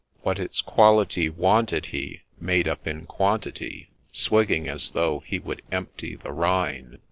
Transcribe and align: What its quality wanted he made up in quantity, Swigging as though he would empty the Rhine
What 0.23 0.39
its 0.39 0.61
quality 0.61 1.29
wanted 1.29 1.85
he 1.93 2.21
made 2.39 2.67
up 2.67 2.87
in 2.87 3.05
quantity, 3.05 3.91
Swigging 4.11 4.67
as 4.67 4.89
though 4.89 5.19
he 5.19 5.37
would 5.37 5.61
empty 5.71 6.15
the 6.15 6.31
Rhine 6.31 6.97